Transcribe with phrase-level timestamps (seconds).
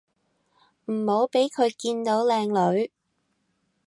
[0.85, 2.91] 唔好畀佢見到靚女